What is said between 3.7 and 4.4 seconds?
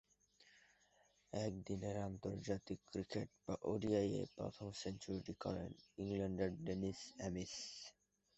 ওডিআইয়ে